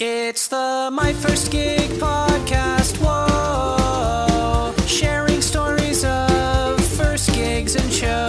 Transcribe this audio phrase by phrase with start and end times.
[0.00, 2.98] It's the My First Gig podcast.
[3.00, 8.27] Whoa, sharing stories of first gigs and shows.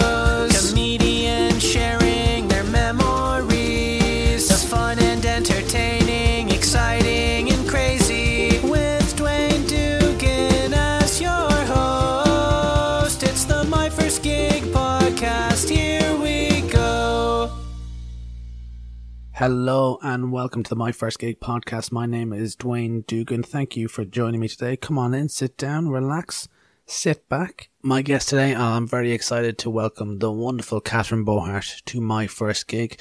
[19.40, 21.90] Hello and welcome to the My First Gig podcast.
[21.90, 23.42] My name is Dwayne Dugan.
[23.42, 24.76] Thank you for joining me today.
[24.76, 26.46] Come on in, sit down, relax,
[26.84, 27.70] sit back.
[27.80, 32.68] My guest today, I'm very excited to welcome the wonderful Catherine Bohart to My First
[32.68, 33.00] Gig,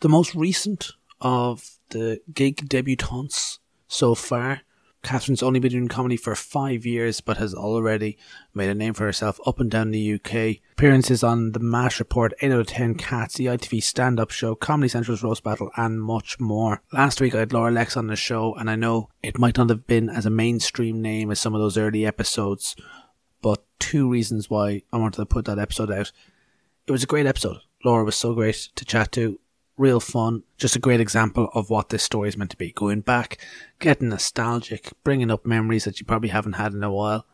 [0.00, 4.62] the most recent of the gig debutantes so far.
[5.06, 8.18] Catherine's only been doing comedy for five years, but has already
[8.52, 10.60] made a name for herself up and down the UK.
[10.72, 14.56] Appearances on The Mash Report, 8 out of 10 Cats, the ITV stand up show,
[14.56, 16.82] Comedy Central's Roast Battle, and much more.
[16.92, 19.70] Last week I had Laura Lexx on the show, and I know it might not
[19.70, 22.74] have been as a mainstream name as some of those early episodes,
[23.40, 26.10] but two reasons why I wanted to put that episode out.
[26.88, 27.58] It was a great episode.
[27.84, 29.38] Laura was so great to chat to
[29.76, 30.42] real fun.
[30.58, 32.72] Just a great example of what this story is meant to be.
[32.72, 33.38] Going back,
[33.78, 37.26] getting nostalgic, bringing up memories that you probably haven't had in a while,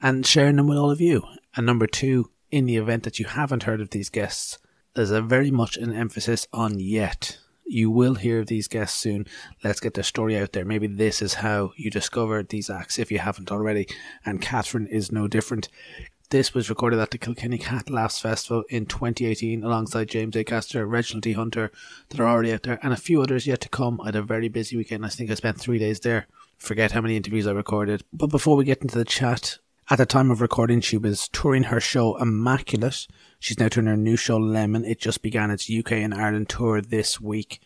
[0.00, 1.22] and sharing them with all of you.
[1.54, 4.58] And number two, in the event that you haven't heard of these guests,
[4.94, 7.38] there's a very much an emphasis on yet.
[7.66, 9.26] You will hear of these guests soon.
[9.64, 10.64] Let's get their story out there.
[10.64, 13.88] Maybe this is how you discovered these acts if you haven't already.
[14.24, 15.68] And Catherine is no different.
[16.30, 21.22] This was recorded at the Kilkenny Cat Laughs Festival in 2018 alongside James Acaster, Reginald
[21.22, 21.34] D.
[21.34, 21.70] Hunter
[22.08, 24.00] that are already out there and a few others yet to come.
[24.00, 25.06] I had a very busy weekend.
[25.06, 26.26] I think I spent three days there.
[26.58, 28.02] Forget how many interviews I recorded.
[28.12, 31.64] But before we get into the chat, at the time of recording, she was touring
[31.64, 33.06] her show Immaculate.
[33.38, 34.84] She's now touring her new show Lemon.
[34.84, 37.60] It just began its UK and Ireland tour this week.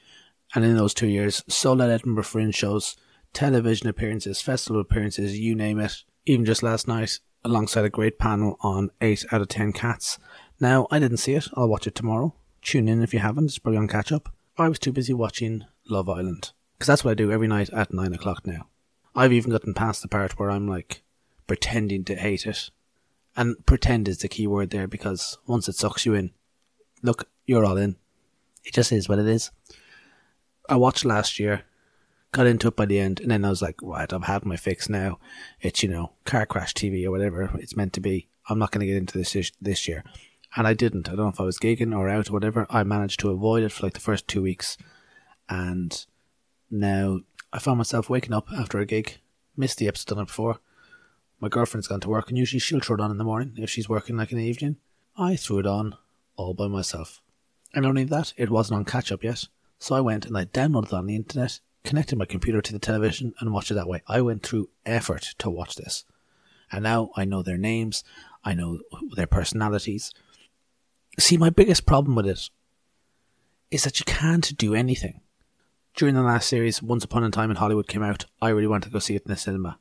[0.54, 2.98] And in those two years, sold out Edinburgh Fringe shows,
[3.32, 6.04] television appearances, festival appearances, you name it.
[6.26, 10.18] Even just last night, alongside a great panel on 8 out of 10 cats.
[10.60, 11.48] Now, I didn't see it.
[11.54, 12.34] I'll watch it tomorrow.
[12.62, 13.46] Tune in if you haven't.
[13.46, 14.32] It's probably on catch up.
[14.58, 16.52] I was too busy watching Love Island.
[16.76, 18.68] Because that's what I do every night at 9 o'clock now.
[19.14, 21.02] I've even gotten past the part where I'm like
[21.46, 22.70] pretending to hate it.
[23.36, 26.32] And pretend is the key word there because once it sucks you in,
[27.02, 27.96] look, you're all in.
[28.64, 29.50] It just is what it is.
[30.68, 31.64] I watched last year,
[32.32, 34.56] got into it by the end, and then I was like, right, I've had my
[34.56, 35.18] fix now.
[35.60, 38.28] It's, you know, car crash TV or whatever it's meant to be.
[38.48, 40.04] I'm not going to get into this ish- this year.
[40.56, 41.08] And I didn't.
[41.08, 42.66] I don't know if I was gigging or out or whatever.
[42.70, 44.76] I managed to avoid it for like the first two weeks.
[45.48, 46.04] And
[46.70, 47.20] now
[47.52, 49.18] I found myself waking up after a gig,
[49.56, 50.58] missed the episode done it before.
[51.40, 53.70] My girlfriend's gone to work, and usually she'll throw it on in the morning if
[53.70, 54.76] she's working like in the evening.
[55.16, 55.96] I threw it on
[56.36, 57.20] all by myself.
[57.74, 59.44] And only that, it wasn't on catch up yet.
[59.78, 62.78] So I went and I downloaded it on the internet, connected my computer to the
[62.78, 64.02] television, and watched it that way.
[64.06, 66.04] I went through effort to watch this.
[66.72, 68.04] And now I know their names,
[68.44, 68.78] I know
[69.16, 70.12] their personalities.
[71.18, 72.50] See, my biggest problem with it
[73.70, 75.20] is that you can't do anything.
[75.96, 78.86] During the last series, Once Upon a Time in Hollywood came out, I really wanted
[78.86, 79.78] to go see it in the cinema.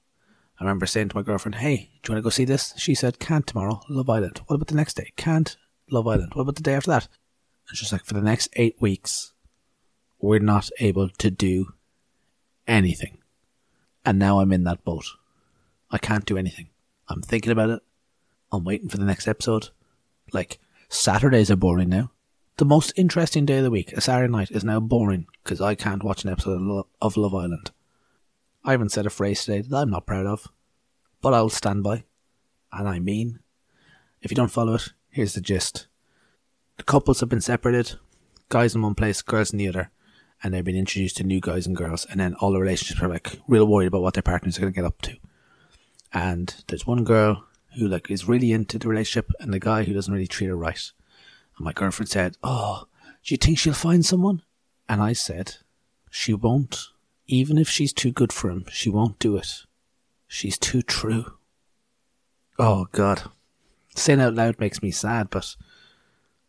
[0.59, 2.73] I remember saying to my girlfriend, Hey, do you want to go see this?
[2.77, 4.41] She said, Can't tomorrow, Love Island.
[4.47, 5.13] What about the next day?
[5.15, 5.55] Can't,
[5.91, 6.33] Love Island.
[6.33, 7.07] What about the day after that?
[7.69, 9.33] And she's like, For the next eight weeks,
[10.19, 11.73] we're not able to do
[12.69, 13.17] anything.
[14.05, 15.05] And now I'm in that boat.
[15.91, 16.69] I can't do anything.
[17.07, 17.81] I'm thinking about it.
[18.51, 19.69] I'm waiting for the next episode.
[20.31, 22.11] Like, Saturdays are boring now.
[22.57, 25.75] The most interesting day of the week, a Saturday night, is now boring because I
[25.75, 27.71] can't watch an episode of Love Island.
[28.63, 30.47] I haven't said a phrase today that I'm not proud of,
[31.21, 32.03] but I'll stand by.
[32.71, 33.39] And I mean,
[34.21, 35.87] if you don't follow it, here's the gist.
[36.77, 37.95] The couples have been separated,
[38.49, 39.91] guys in one place, girls in the other,
[40.43, 43.09] and they've been introduced to new guys and girls, and then all the relationships are
[43.09, 45.17] like real worried about what their partners are going to get up to.
[46.13, 47.45] And there's one girl
[47.77, 50.55] who like is really into the relationship, and the guy who doesn't really treat her
[50.55, 50.91] right.
[51.57, 52.87] And my girlfriend said, "Oh,
[53.23, 54.41] do you think she'll find someone?"
[54.87, 55.57] And I said,
[56.09, 56.87] "She won't.
[57.27, 59.65] Even if she's too good for him, she won't do it.
[60.27, 61.37] She's too true."
[62.57, 63.23] Oh God,
[63.95, 65.55] saying out loud makes me sad, but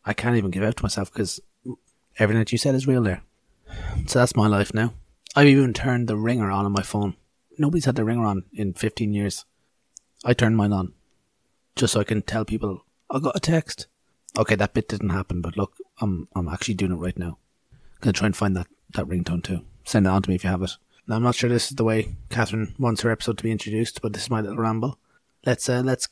[0.05, 1.41] I can't even give out to myself because
[2.21, 3.23] Everything that you said is real there.
[4.07, 4.95] So that's my life now.
[5.37, 7.17] I've even turned the ringer on on my phone.
[7.59, 9.45] Nobody's had the ringer on in 15 years.
[10.25, 10.95] I turned mine on
[11.77, 13.87] just so I can tell people I got a text.
[14.39, 17.39] Okay, that bit didn't happen, but look, I'm I'm actually doing it right now.
[18.01, 19.61] Gonna try and find that that ringtone too.
[19.85, 20.73] Send it on to me if you have it.
[21.07, 24.01] Now, I'm not sure this is the way Catherine wants her episode to be introduced,
[24.01, 24.99] but this is my little ramble.
[25.45, 26.09] Let's uh, let's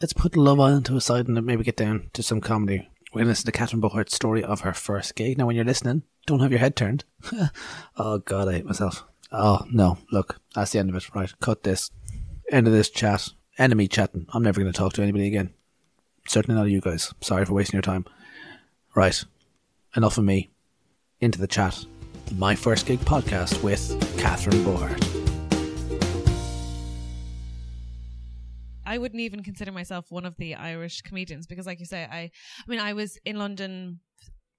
[0.00, 2.88] let's put Love Island to a side and maybe get down to some comedy.
[3.12, 5.38] We're gonna listen to Catherine Bohart's story of her first gig.
[5.38, 7.04] Now, when you're listening, don't have your head turned.
[7.96, 9.04] oh God, I hate myself.
[9.32, 11.14] Oh no, look, that's the end of it.
[11.14, 11.90] Right, cut this.
[12.50, 13.28] End of this chat.
[13.58, 14.26] Enemy chatting.
[14.32, 15.54] I'm never gonna talk to anybody again.
[16.28, 17.14] Certainly not you guys.
[17.20, 18.04] Sorry for wasting your time.
[18.94, 19.24] Right,
[19.96, 20.50] enough of me.
[21.20, 21.84] Into the chat.
[22.36, 25.02] My first gig podcast with Catherine Bohart.
[28.84, 32.18] I wouldn't even consider myself one of the Irish comedians because, like you say, I,
[32.18, 32.30] I
[32.68, 34.00] mean, I was in London,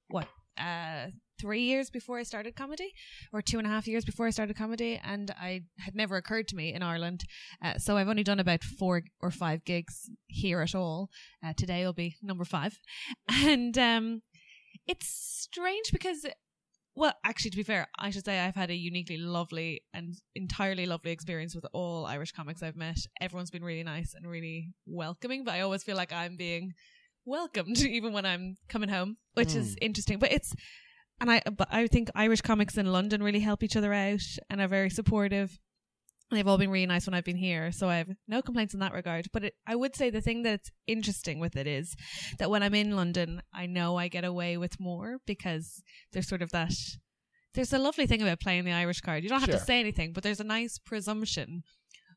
[0.10, 0.28] what,
[0.58, 1.08] uh,
[1.40, 2.94] three years before I started comedy,
[3.32, 6.48] or two and a half years before I started comedy, and I had never occurred
[6.50, 7.24] to me in Ireland.
[7.64, 11.10] Uh, so I've only done about four or five gigs here at all.
[11.46, 12.80] Uh, today will be number five,
[13.30, 14.22] and um,
[14.88, 16.26] it's strange because
[16.98, 20.88] well, actually, to be fair, I should say I've had a uniquely lovely and entirely
[20.88, 22.98] lovely experience with all Irish comics I've met.
[23.22, 26.74] Everyone's been really nice and really welcoming, but I always feel like I'm being
[27.24, 30.18] welcomed even when I'm coming home, which is interesting.
[30.18, 30.56] But it's,
[31.20, 34.62] and I, but I think Irish comics in London really help each other out and
[34.62, 35.58] are very supportive.
[36.30, 38.82] They've all been really nice when I've been here, so I have no complaints in
[38.82, 39.28] that regard.
[39.32, 41.96] But it, I would say the thing that's interesting with it is
[42.38, 45.82] that when I'm in London, I know I get away with more because
[46.12, 46.74] there's sort of that.
[47.54, 49.24] There's a lovely thing about playing the Irish card.
[49.24, 51.64] You don't have to say anything, but there's a nice presumption.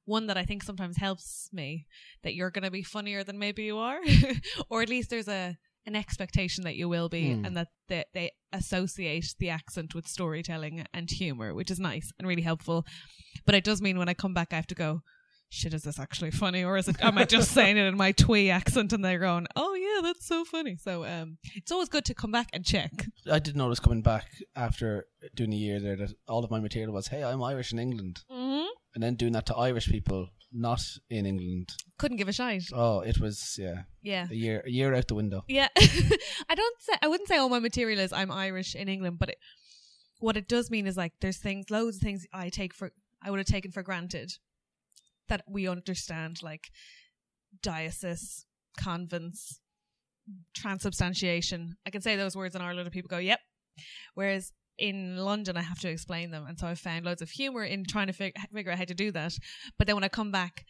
[0.05, 1.87] One that I think sometimes helps me
[2.25, 4.00] that you're going to be funnier than maybe you are,
[4.69, 7.44] or at least there's a an expectation that you will be, Hmm.
[7.44, 12.28] and that they, they associate the accent with storytelling and humor, which is nice and
[12.28, 12.84] really helpful.
[13.46, 15.00] But it does mean when I come back, I have to go,
[15.48, 16.62] shit, is this actually funny?
[16.62, 19.46] Or is it, am I just saying it in my twee accent and they're going,
[19.56, 20.76] oh yeah, that's so funny.
[20.76, 22.92] So, um, it's always good to come back and check.
[23.30, 26.92] I did notice coming back after doing a year there that all of my material
[26.92, 30.82] was, "Hey, I'm Irish in England," hmm and then doing that to Irish people not
[31.08, 31.69] in England.
[31.98, 32.64] Couldn't give a shite.
[32.72, 34.26] Oh, it was yeah, Yeah.
[34.31, 35.44] a year a year out the window.
[35.46, 35.69] Yeah.
[35.78, 39.28] I don't say, I wouldn't say all my material is I'm Irish in England, but
[39.28, 39.38] it,
[40.19, 42.90] what it does mean is like there's things, loads of things I take for,
[43.22, 44.32] I would have taken for granted
[45.28, 46.69] that we understand, like
[47.62, 48.44] diocese,
[48.76, 49.60] convents,
[50.54, 51.76] transubstantiation.
[51.87, 53.40] I can say those words in Ireland and people go, yep.
[54.14, 56.46] Whereas in London, I have to explain them.
[56.48, 58.94] And so I've found loads of humor in trying to fig- figure out how to
[58.94, 59.38] do that.
[59.78, 60.64] But then when I come back,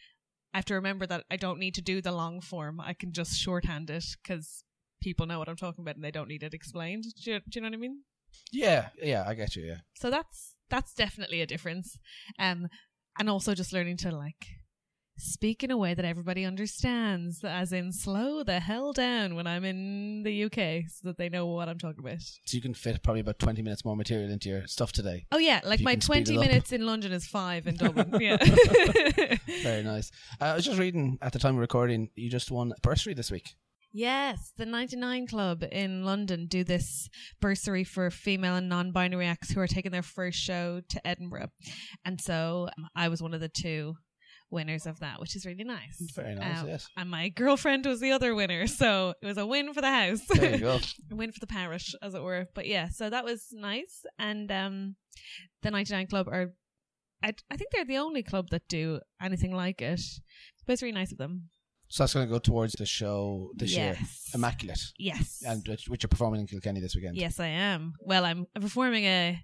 [0.53, 2.81] I have to remember that I don't need to do the long form.
[2.81, 4.63] I can just shorthand it because
[5.01, 7.05] people know what I'm talking about and they don't need it explained.
[7.23, 8.01] Do you, do you know what I mean?
[8.51, 9.63] Yeah, yeah, I get you.
[9.63, 11.97] Yeah, So that's that's definitely a difference.
[12.37, 12.67] Um,
[13.19, 14.47] and also just learning to like
[15.21, 19.63] speak in a way that everybody understands, as in slow the hell down when I'm
[19.63, 22.21] in the UK, so that they know what I'm talking about.
[22.21, 25.25] so you can fit probably about twenty minutes more material into your stuff today.
[25.31, 28.17] Oh yeah, like my 20 minutes in London is five in Dublin.
[28.19, 28.37] yeah.
[29.63, 30.11] Very nice.
[30.39, 33.13] Uh, I was just reading at the time of recording, you just won a bursary
[33.13, 33.55] this week.
[33.93, 37.09] Yes, the 99 Club in London do this
[37.41, 41.49] bursary for female and non binary acts who are taking their first show to Edinburgh.
[42.05, 43.95] And so um, I was one of the two
[44.51, 45.97] winners of that, which is really nice.
[46.15, 46.87] Very nice, Um, yes.
[46.97, 48.67] And my girlfriend was the other winner.
[48.67, 50.21] So it was a win for the house.
[50.27, 50.79] There you go.
[51.11, 52.47] a win for the parish, as it were.
[52.53, 54.03] But yeah, so that was nice.
[54.19, 54.95] And um,
[55.63, 56.53] the 99 Club are,
[57.23, 60.01] I, I think they're the only club that do anything like it.
[60.65, 61.49] But it's really nice of them.
[61.87, 63.97] So that's going to go towards the show this year,
[64.33, 65.43] Immaculate, Yes.
[65.45, 67.17] and which, which you're performing in Kilkenny this weekend.
[67.17, 67.93] Yes, I am.
[67.99, 69.43] Well, I'm I'm performing a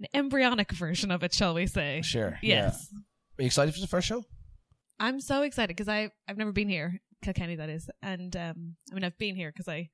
[0.00, 2.02] an embryonic version of it, shall we say?
[2.04, 2.38] Sure.
[2.40, 2.88] Yes.
[2.92, 2.98] Yeah.
[3.38, 4.24] Are you excited for the first show?
[4.98, 8.94] I'm so excited because I I've never been here, Kilkenny, that is, and um, I
[8.94, 9.90] mean I've been here because I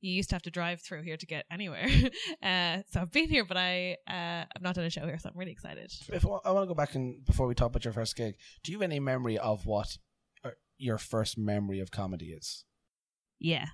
[0.00, 1.86] you used to have to drive through here to get anywhere.
[2.42, 5.28] uh, so I've been here, but I uh, I've not done a show here, so
[5.28, 5.92] I'm really excited.
[6.08, 8.72] If I want to go back and before we talk about your first gig, do
[8.72, 9.98] you have any memory of what
[10.44, 12.64] uh, your first memory of comedy is?
[13.38, 13.66] Yeah.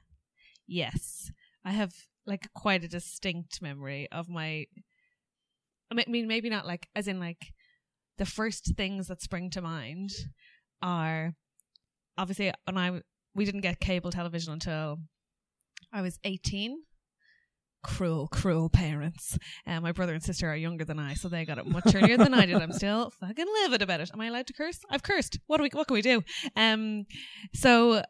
[0.66, 1.30] Yes.
[1.64, 1.94] I have
[2.26, 4.66] like quite a distinct memory of my
[5.90, 7.52] I mean maybe not like as in like
[8.18, 10.10] the first things that spring to mind
[10.82, 11.34] are
[12.18, 13.00] obviously when I
[13.34, 14.98] we didn't get cable television until
[15.92, 16.78] I was 18
[17.82, 19.38] cruel cruel parents.
[19.66, 22.16] Uh, my brother and sister are younger than I so they got it much earlier
[22.16, 22.56] than I did.
[22.56, 24.10] I'm still fucking livid about it.
[24.12, 24.80] Am I allowed to curse?
[24.90, 25.38] I've cursed.
[25.46, 26.22] What do we what can we do?
[26.56, 27.04] Um
[27.54, 28.02] so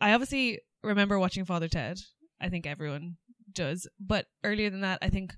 [0.00, 1.98] I obviously remember watching Father Ted.
[2.40, 3.16] I think everyone
[3.52, 3.86] does.
[3.98, 5.34] But earlier than that, I think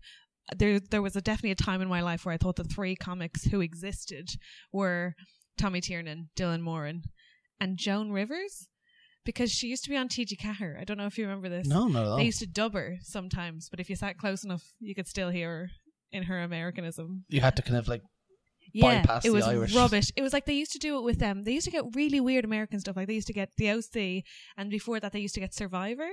[0.59, 2.97] there there was a definitely a time in my life where I thought the three
[2.97, 4.29] comics who existed
[4.73, 5.15] were
[5.59, 7.03] Tommy Tiernan, Dylan Moran,
[7.61, 8.69] and Joan Rivers.
[9.25, 10.81] Because she used to be on TG Ceathair.
[10.81, 11.69] I don't know if you remember this.
[11.69, 12.17] No, no.
[12.17, 15.31] They used to dub her sometimes, but if you sat close enough, you could still
[15.31, 15.71] hear her
[16.11, 17.25] in her Americanism.
[17.29, 18.03] You had to kind of like
[18.73, 19.77] Yeah, bypass it the was Irish.
[19.77, 20.11] rubbish.
[20.17, 21.45] It was like they used to do it with them.
[21.45, 22.97] They used to get really weird American stuff.
[22.97, 24.25] Like they used to get the OC,
[24.57, 26.09] and before that, they used to get Survivor.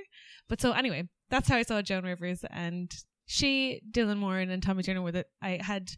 [0.47, 2.91] But so anyway, that's how I saw Joan Rivers, and
[3.31, 5.25] she, Dylan Moran, and Tommy Tiernan were the.
[5.39, 5.91] I had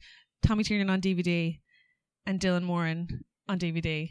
[0.43, 1.59] Tommy Tiernan on DVD,
[2.25, 3.07] and Dylan Moran
[3.47, 4.09] on DVD,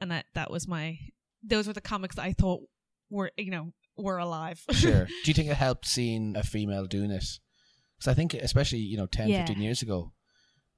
[0.00, 0.98] and that that was my.
[1.42, 2.62] Those were the comics I thought
[3.10, 4.62] were you know were alive.
[4.72, 5.04] sure.
[5.04, 7.26] Do you think it helped seeing a female doing it?
[7.98, 9.44] Because I think, especially you know, 10, Yeah.
[9.46, 10.12] 15 years ago,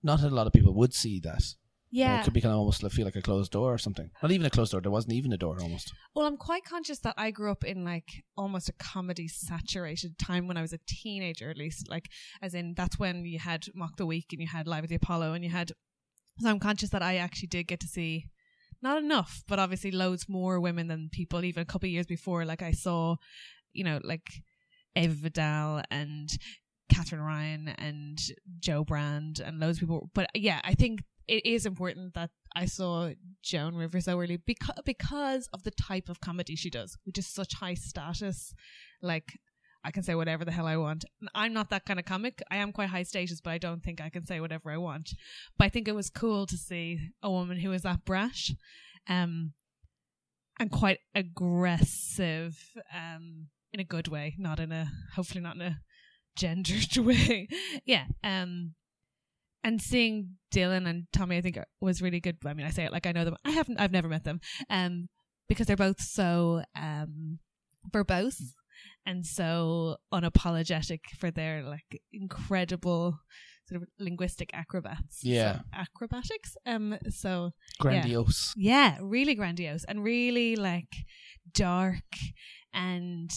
[0.03, 1.43] not a lot of people would see that.
[1.91, 2.21] Yeah.
[2.21, 4.11] it could be kind of almost feel like a closed door or something.
[4.23, 4.81] Not even a closed door.
[4.81, 5.93] There wasn't even a door almost.
[6.15, 10.49] Well, I'm quite conscious that I grew up in like almost a comedy saturated time
[10.49, 11.89] when I was a teenager, at least.
[11.89, 12.11] Like,
[12.43, 14.97] as in, that's when you had Mock the Week and you had Live at the
[14.97, 15.73] Apollo and you had.
[16.39, 18.27] So I'm conscious that I actually did get to see
[18.83, 22.45] not enough, but obviously loads more women than people even a couple of years before.
[22.45, 23.17] Like, I saw,
[23.73, 24.43] you know, like
[24.97, 26.29] Ava Vidal and
[26.93, 28.19] Katherine Ryan and
[28.61, 30.11] Jo Brand and loads of people.
[30.15, 33.11] But yeah, I think it is important that I saw
[33.43, 37.27] Joan Rivers so early because because of the type of comedy she does, which is
[37.27, 38.55] such high status.
[39.03, 39.39] Like
[39.85, 41.05] I can say whatever the hell I want.
[41.35, 42.43] I'm not that kind of comic.
[42.51, 45.11] I am quite high status, but I don't think I can say whatever I want.
[45.57, 48.53] But I think it was cool to see a woman who is that brash,
[49.09, 49.53] um,
[50.59, 52.59] and quite aggressive,
[52.93, 55.81] um, in a good way, not in a hopefully not in a
[56.37, 57.49] gendered way.
[57.85, 58.75] yeah, um,
[59.67, 62.37] and seeing Dylan and Tommy, I think was really good.
[62.47, 63.37] I mean, I say it like I know them.
[63.45, 63.81] I haven't.
[63.81, 64.41] I've never met them.
[64.71, 65.09] Um,
[65.49, 67.39] because they're both so um
[67.91, 68.43] verbose
[69.05, 73.19] and so unapologetic for their like incredible
[73.69, 75.25] sort of linguistic acrobats.
[75.25, 75.57] Yeah.
[75.57, 76.57] So, acrobatics.
[76.65, 76.97] Um.
[77.11, 78.55] So Grandiose.
[78.57, 80.95] yeah, really grandiose and really like
[81.53, 82.05] dark
[82.73, 83.31] and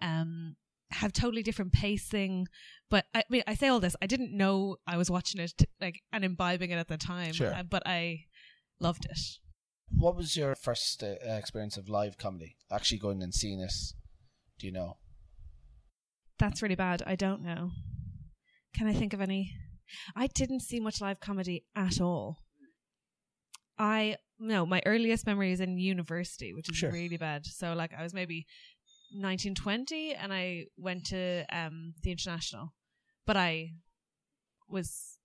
[0.00, 0.56] um
[0.90, 2.46] have totally different pacing.
[2.90, 3.96] But I, I mean, I say all this.
[4.02, 7.32] I didn't know I was watching it like and imbibing it at the time.
[7.32, 7.52] Sure.
[7.54, 8.24] uh, but I
[8.80, 9.18] loved it.
[9.96, 12.56] What was your first uh, experience of live comedy?
[12.70, 13.94] Actually going and seeing this?
[14.58, 14.98] Do you know?
[16.38, 17.02] That's really bad.
[17.06, 17.70] I don't know.
[18.74, 19.54] Can I think of any?
[20.16, 22.38] I didn't see much live comedy at all.
[23.78, 26.90] I no, my earliest memory is in university, which is Sure.
[26.90, 27.46] really bad.
[27.46, 28.46] So like I was maybe
[29.14, 32.72] 1920 and I went to um the international.
[33.26, 33.70] But I
[34.68, 35.18] was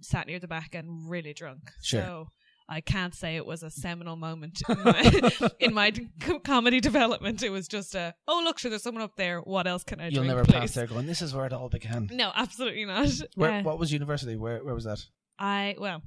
[0.00, 1.70] sat near the back and really drunk.
[1.82, 2.00] Sure.
[2.00, 2.28] So
[2.68, 7.42] I can't say it was a seminal moment in my, in my co- comedy development.
[7.42, 9.40] It was just a, oh, look, sure, there's someone up there.
[9.40, 10.14] What else can I do?
[10.16, 10.52] You'll never please?
[10.54, 12.08] pass there going, this is where it all began.
[12.10, 13.10] No, absolutely not.
[13.34, 14.36] Where, Uh, what was university?
[14.36, 15.04] Where where was that?
[15.38, 16.00] I well,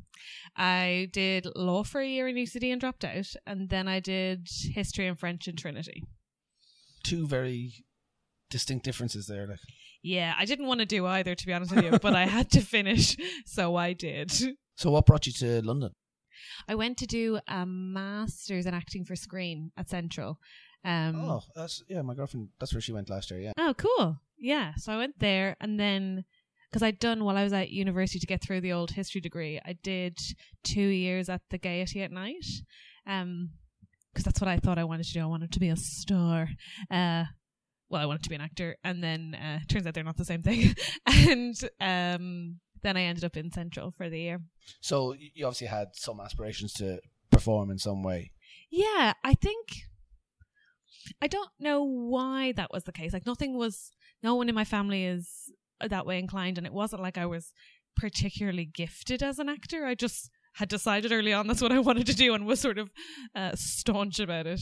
[0.56, 4.48] I did law for a year in UCD and dropped out, and then I did
[4.74, 6.04] history and French in Trinity.
[7.08, 7.74] Two very
[8.50, 9.48] distinct differences there.
[9.48, 9.60] Like
[10.04, 12.50] Yeah, I didn't want to do either, to be honest with you, but I had
[12.52, 14.32] to finish, so I did.
[14.76, 15.92] So what brought you to London?
[16.68, 20.40] I went to do a master's in acting for screen at Central.
[20.86, 23.54] Um, oh, that's yeah, my girlfriend that's where she went last year, yeah.
[23.58, 24.20] Oh, cool.
[24.38, 24.74] Yeah.
[24.78, 26.26] So I went there and then
[26.70, 29.60] because I'd done while I was at university to get through the old history degree,
[29.66, 30.20] I did
[30.64, 32.46] two years at the Gaiety at night.
[33.06, 33.52] Um,
[34.14, 35.22] because that's what I thought I wanted to do.
[35.22, 36.50] I wanted to be a star.
[36.90, 37.26] Uh,
[37.90, 40.26] well, I wanted to be an actor, and then uh, turns out they're not the
[40.26, 40.76] same thing.
[41.06, 44.42] and um, then I ended up in Central for the year.
[44.82, 47.00] So you obviously had some aspirations to
[47.32, 48.32] perform in some way.
[48.70, 49.68] Yeah, I think
[51.22, 53.14] I don't know why that was the case.
[53.14, 53.92] Like nothing was
[54.24, 57.54] no one in my family is that way inclined and it wasn't like I was
[57.96, 59.86] particularly gifted as an actor.
[59.86, 62.80] I just had decided early on that's what I wanted to do and was sort
[62.80, 62.90] of
[63.36, 64.60] uh, staunch about it.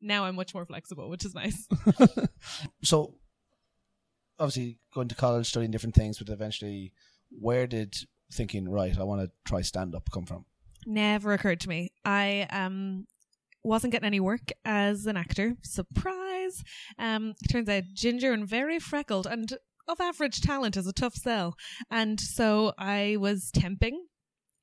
[0.00, 1.66] Now I'm much more flexible, which is nice.
[2.84, 3.14] so
[4.38, 6.92] obviously going to college, studying different things, but eventually
[7.30, 7.96] where did
[8.32, 10.44] thinking, right, I want to try stand up come from?
[10.86, 11.90] Never occurred to me.
[12.04, 13.06] I um
[13.64, 15.56] wasn't getting any work as an actor.
[15.64, 16.62] Surprise.
[16.96, 19.52] Um turns out ginger and very freckled and
[19.88, 21.56] of average talent is a tough sell.
[21.90, 23.96] And so I was temping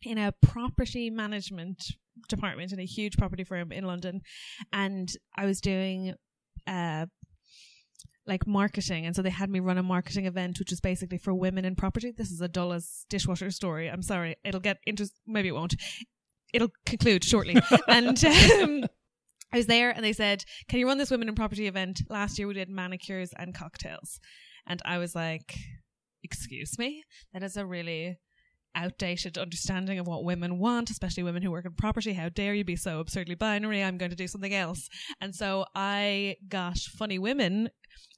[0.06, 1.84] in a property management
[2.30, 4.22] department in a huge property firm in London
[4.72, 6.14] and I was doing
[6.68, 7.06] uh
[8.28, 11.34] like marketing and so they had me run a marketing event which was basically for
[11.34, 12.12] women in property.
[12.16, 13.90] This is a dull as dishwasher story.
[13.90, 14.36] I'm sorry.
[14.44, 15.76] It'll get into maybe it won't.
[16.54, 17.58] It'll conclude shortly.
[17.88, 18.86] And um,
[19.54, 22.02] i was there and they said can you run this women in property event?
[22.10, 24.20] Last year we did manicures and cocktails.
[24.68, 25.56] And I was like,
[26.24, 27.04] excuse me?
[27.34, 28.18] That is a really
[28.76, 32.14] outdated understanding of what women want, especially women who work in property.
[32.14, 33.84] How dare you be so absurdly binary?
[33.84, 34.90] I'm going to do something else.
[35.22, 37.70] And so I got funny women.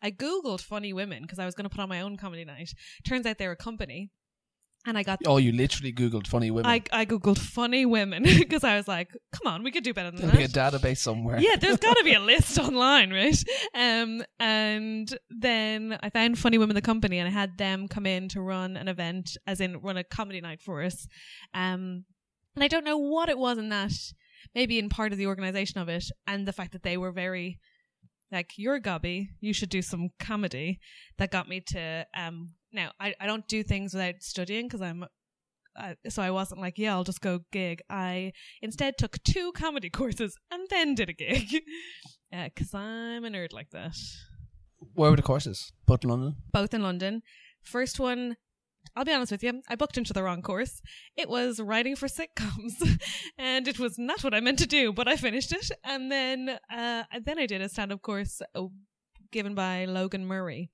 [0.02, 2.72] I Googled funny women because I was going to put on my own comedy night.
[3.08, 4.10] Turns out they're a company.
[4.88, 6.72] And I got Oh, you literally googled funny women.
[6.72, 10.12] I, I googled funny women because I was like, come on, we could do better
[10.12, 10.32] than that.
[10.34, 11.40] There'll be a database somewhere.
[11.40, 13.38] yeah, there's got to be a list online, right?
[13.76, 18.30] Um, and then I found Funny Women the company, and I had them come in
[18.30, 21.06] to run an event, as in run a comedy night for us.
[21.54, 22.06] Um,
[22.56, 23.92] and I don't know what it was in that,
[24.56, 27.60] maybe in part of the organization of it, and the fact that they were very
[28.32, 30.80] like you're gobby, you should do some comedy.
[31.18, 32.54] That got me to um.
[32.72, 35.06] Now I I don't do things without studying because I'm
[35.78, 37.82] uh, so I wasn't like, yeah, I'll just go gig.
[37.90, 41.48] I instead took two comedy courses and then did a gig
[42.32, 43.96] because I'm a nerd like that.
[44.94, 45.72] Where were the courses?
[45.86, 46.36] Both in London.
[46.52, 47.22] Both in London.
[47.62, 48.38] First one,
[48.96, 50.82] I'll be honest with you, I booked into the wrong course.
[51.16, 53.00] It was writing for sitcoms,
[53.38, 55.70] and it was not what I meant to do, but I finished it.
[55.84, 58.64] And then, uh, and then I did a stand-up course uh,
[59.32, 60.70] given by Logan Murray.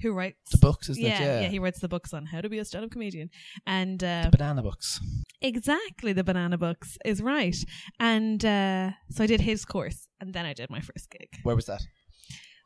[0.00, 1.24] Who writes The books, isn't yeah, it?
[1.24, 1.40] Yeah.
[1.42, 3.30] yeah, he writes the books on how to be a stand-up comedian,
[3.66, 5.00] and uh, the banana books.
[5.40, 7.56] Exactly, the banana books is right.
[7.98, 11.28] And uh, so I did his course and then I did my first gig.
[11.42, 11.82] Where was that?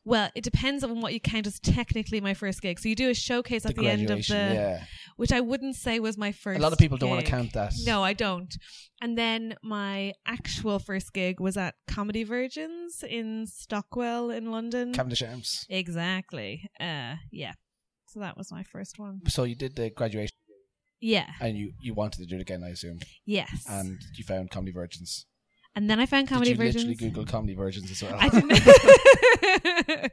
[0.06, 2.78] Well, it depends on what you count as technically my first gig.
[2.78, 4.84] So you do a showcase at the, end of the, yeah.
[5.16, 6.60] which I wouldn't say was my first.
[6.60, 7.72] A lot of people don't want to count that.
[7.84, 8.56] No, I don't.
[9.02, 14.92] And then my actual first gig was at Comedy Virgins in Stockwell in London.
[14.92, 15.66] Cavendish Arms.
[15.68, 16.70] exactly.
[16.78, 17.54] Uh, yeah.
[18.06, 19.22] So that was my first one.
[19.26, 20.36] So you did the graduation,
[21.00, 21.26] Yeah.
[21.40, 23.64] and you you wanted to do it again, I assume, Yes.
[23.68, 25.26] and you found Comedy Virgins.
[25.76, 26.84] And then I found Comedy did you Virgins.
[26.86, 28.16] literally Google Comedy Virgins as well?
[28.18, 30.12] I didn't.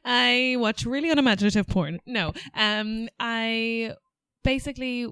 [0.04, 2.00] I watch really unimaginative porn.
[2.06, 3.94] No, um, I
[4.42, 5.08] basically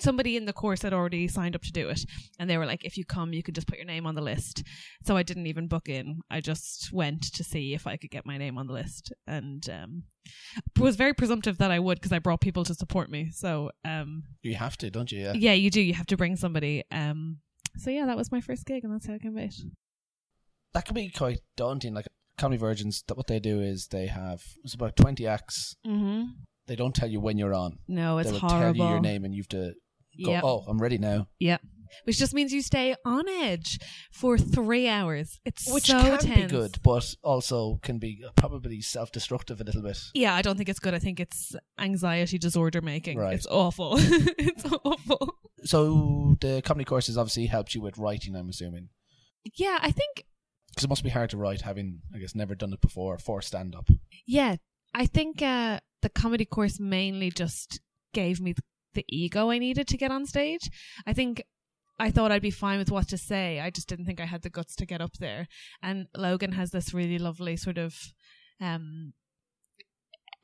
[0.00, 2.04] somebody in the course had already signed up to do it,
[2.40, 4.20] and they were like, "If you come, you could just put your name on the
[4.20, 4.64] list."
[5.04, 6.20] So I didn't even book in.
[6.28, 9.68] I just went to see if I could get my name on the list, and
[9.70, 10.02] um,
[10.78, 13.30] was very presumptive that I would because I brought people to support me.
[13.32, 15.20] So um, you have to, don't you?
[15.20, 15.32] Yeah.
[15.34, 15.80] yeah, you do.
[15.80, 16.82] You have to bring somebody.
[16.90, 17.38] Um,
[17.76, 19.52] so yeah, that was my first gig, and that's how I came about.
[20.72, 21.94] That can be quite daunting.
[21.94, 22.06] Like
[22.38, 25.76] Comedy Virgins, that what they do is they have it's about twenty acts.
[25.86, 26.24] Mm-hmm.
[26.66, 27.78] They don't tell you when you're on.
[27.86, 28.74] No, it's they will horrible.
[28.74, 29.74] tell you your name, and you have to
[30.24, 30.30] go.
[30.30, 30.44] Yep.
[30.44, 31.28] Oh, I'm ready now.
[31.40, 31.60] Yep.
[32.04, 33.78] Which just means you stay on edge
[34.10, 35.40] for three hours.
[35.44, 36.42] It's Which so can tense.
[36.42, 39.98] be good, but also can be probably self-destructive a little bit.
[40.12, 40.94] Yeah, I don't think it's good.
[40.94, 43.18] I think it's anxiety disorder making.
[43.18, 43.34] Right.
[43.34, 43.94] It's awful.
[43.98, 45.38] it's awful.
[45.64, 48.36] So the comedy courses obviously helped you with writing.
[48.36, 48.88] I'm assuming
[49.56, 50.24] Yeah, I think.
[50.68, 53.40] because it must be hard to write, having I guess never done it before for
[53.42, 53.88] stand-up.
[54.26, 54.56] Yeah,
[54.94, 57.80] I think uh, the comedy course mainly just
[58.12, 58.54] gave me
[58.94, 60.70] the, ego I needed to get on stage.
[61.06, 61.42] I think
[61.98, 63.58] I thought I'd be fine with what to say.
[63.60, 65.48] I just didn't think I had the guts to get up there.
[65.82, 67.94] And Logan has this really lovely sort of
[68.60, 69.12] um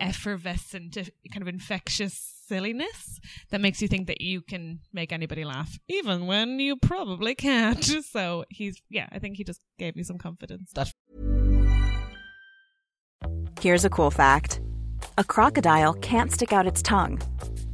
[0.00, 5.78] effervescent kind of infectious silliness that makes you think that you can make anybody laugh
[5.98, 7.84] even when you probably can't
[8.16, 10.94] so he's yeah i think he just gave me some confidence That's-
[13.60, 14.60] Here's a cool fact
[15.18, 17.20] a crocodile can't stick out its tongue.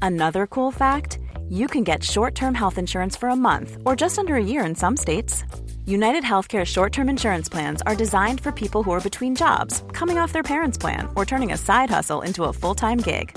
[0.03, 4.19] Another cool fact you can get short term health insurance for a month or just
[4.19, 5.45] under a year in some states.
[5.87, 10.19] United Healthcare short term insurance plans are designed for people who are between jobs, coming
[10.19, 13.37] off their parents' plan, or turning a side hustle into a full time gig.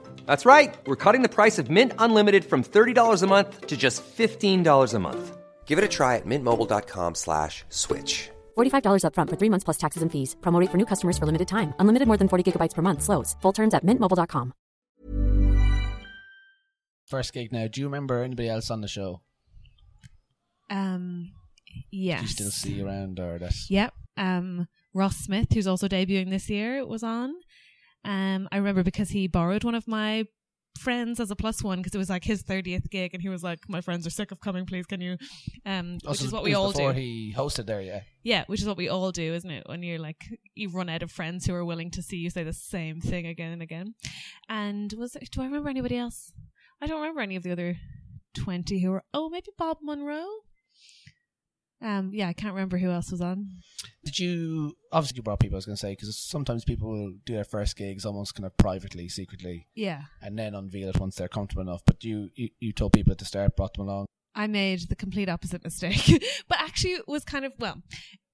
[0.25, 0.75] That's right.
[0.85, 4.99] We're cutting the price of Mint Unlimited from $30 a month to just $15 a
[4.99, 5.37] month.
[5.65, 8.29] Give it a try at mintmobile.com slash switch.
[8.57, 10.35] $45 upfront for three months plus taxes and fees.
[10.41, 11.73] Promo rate for new customers for limited time.
[11.79, 13.01] Unlimited more than 40 gigabytes per month.
[13.03, 13.37] Slows.
[13.41, 14.51] Full terms at mintmobile.com.
[17.05, 17.67] First gig now.
[17.67, 19.21] Do you remember anybody else on the show?
[20.69, 21.31] um
[21.91, 23.53] yes Do you still see around or that?
[23.69, 23.93] Yep.
[24.17, 27.33] Um, Ross Smith, who's also debuting this year, was on.
[28.03, 30.25] Um, I remember because he borrowed one of my
[30.79, 33.43] friends as a plus one because it was like his 30th gig and he was
[33.43, 35.17] like my friends are sick of coming please can you
[35.65, 37.99] um Oh, which so is what we all before do he hosted there, yeah.
[38.23, 40.23] yeah which is what we all do isn't it when you're like
[40.55, 43.27] you run out of friends who are willing to see you say the same thing
[43.27, 43.93] again and again
[44.47, 46.31] and was it, do i remember anybody else
[46.81, 47.77] I don't remember any of the other
[48.35, 50.25] 20 who were, oh, maybe Bob Monroe?
[51.81, 53.47] Um, yeah, I can't remember who else was on.
[54.05, 55.55] Did you obviously you brought people?
[55.55, 58.45] I was going to say because sometimes people will do their first gigs almost kind
[58.45, 60.03] of privately, secretly, Yeah.
[60.21, 61.81] and then unveil it once they're comfortable enough.
[61.85, 64.05] But you, you, you told people at the start, brought them along.
[64.35, 66.23] I made the complete opposite mistake.
[66.47, 67.81] but actually, it was kind of, well,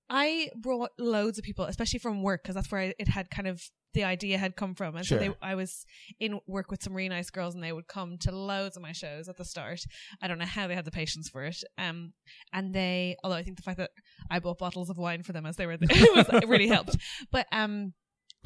[0.09, 3.47] I brought loads of people, especially from work, because that's where I, it had kind
[3.47, 3.61] of,
[3.93, 4.95] the idea had come from.
[4.95, 5.85] And so they, I was
[6.19, 8.91] in work with some really nice girls and they would come to loads of my
[8.91, 9.79] shows at the start.
[10.21, 11.57] I don't know how they had the patience for it.
[11.77, 12.13] Um,
[12.53, 13.91] and they, although I think the fact that
[14.29, 16.95] I bought bottles of wine for them as they were there was, it really helped.
[17.31, 17.93] But, um,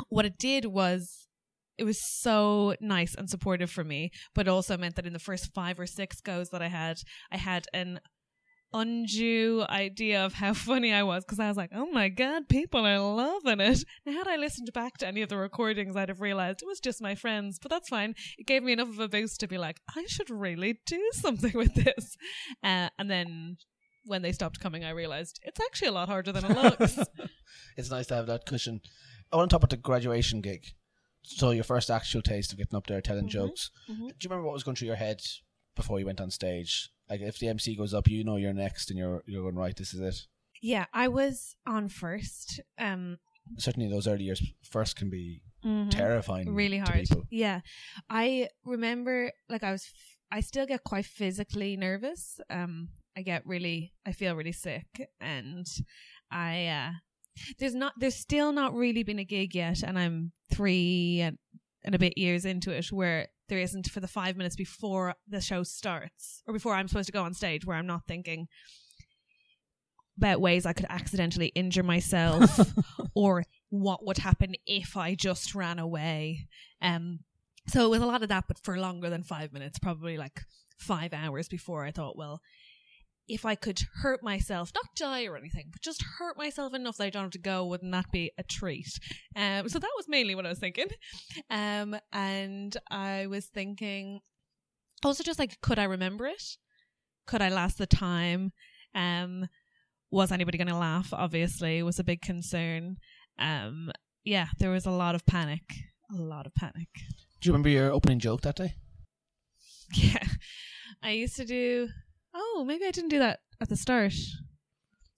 [0.10, 1.28] what it did was
[1.78, 5.54] it was so nice and supportive for me, but also meant that in the first
[5.54, 6.98] five or six goes that I had,
[7.32, 8.00] I had an
[8.74, 12.86] undue idea of how funny I was because I was like, oh my god, people
[12.86, 13.84] are loving it.
[14.06, 16.80] Now, had I listened back to any of the recordings, I'd have realized it was
[16.80, 18.16] just my friends, but that's fine.
[18.38, 21.54] It gave me enough of a boost to be like, I should really do something
[21.54, 22.18] with this.
[22.64, 23.58] Uh, and then
[24.06, 26.98] when they stopped coming, I realized it's actually a lot harder than it looks.
[27.78, 28.82] It's nice to have that cushion.
[29.32, 30.66] I want to talk about the graduation gig.
[31.24, 33.70] So your first actual taste of getting up there telling jokes.
[33.88, 35.22] Do you remember what was going through your head
[35.76, 36.90] before you went on stage?
[37.10, 39.76] Like if the MC goes up, you know you're next, and you're you're going right.
[39.76, 40.28] This is it.
[40.62, 42.62] yeah, I was on first.
[42.78, 43.18] Um,
[43.58, 45.90] Certainly, those early years first can be mhm.
[45.90, 46.54] terrifying.
[46.54, 47.02] really hard.
[47.10, 47.24] people.
[47.30, 47.62] Yeah,
[48.10, 49.84] I remember like I was.
[49.84, 52.40] f- I still get quite physically nervous.
[52.50, 53.94] Um, I get really.
[54.06, 54.88] I feel really sick,
[55.20, 55.68] and
[56.32, 56.68] I.
[56.68, 56.92] uh
[57.60, 57.94] There's not.
[58.00, 61.38] There's still not really been a gig yet, and I'm three and,
[61.84, 65.42] and a bit years into it where there isn't for the five minutes before the
[65.42, 68.48] show starts or before I'm supposed to go on stage where I'm not thinking
[70.18, 72.74] about ways I could accidentally injure myself
[73.14, 76.48] or what would happen if I just ran away.
[76.82, 77.20] Um,
[77.68, 80.40] so it was a lot of that, but for longer than five minutes, probably like
[80.78, 82.40] five hours before I thought, well,
[83.32, 87.06] if I could hurt myself, not die or anything, but just hurt myself enough that
[87.06, 89.00] I don't have to go, wouldn't that be a treat?
[89.38, 90.88] Um, so that was mainly what I was thinking.
[91.50, 94.20] Um, and I was thinking
[95.02, 96.44] also just like, could I remember it?
[97.26, 98.52] Could I last the time?
[98.94, 99.48] Um,
[100.12, 101.14] was anybody going to laugh?
[101.14, 102.98] Obviously, was a big concern.
[103.40, 103.94] Um,
[104.26, 105.64] yeah, there was a lot of panic.
[106.14, 106.90] A lot of panic.
[107.40, 108.76] Do you remember your opening joke that day?
[109.94, 110.26] Yeah.
[111.04, 111.90] I used to do.
[112.34, 114.14] Oh, maybe I didn't do that at the start.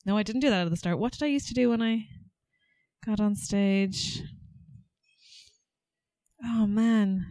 [0.06, 0.99] No, I didn't do that at the start.
[0.99, 2.08] What did I used to do when I
[3.06, 4.21] got on stage?
[6.43, 7.26] Oh, man.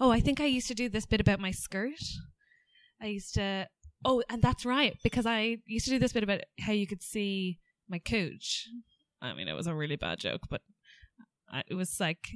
[0.00, 2.00] Oh, I think I used to do this bit about my skirt.
[3.02, 3.68] I used to.
[4.04, 7.02] Oh, and that's right, because I used to do this bit about how you could
[7.02, 7.58] see
[7.88, 8.68] my cooch.
[9.20, 10.62] I mean, it was a really bad joke, but
[11.68, 12.28] it was like